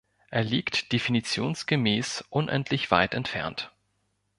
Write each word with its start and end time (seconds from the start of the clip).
Er 0.31 0.43
liegt 0.43 0.93
definitionsgemäß 0.93 2.23
unendlich 2.31 2.89
weit 2.89 3.13
entfernt. 3.13 3.71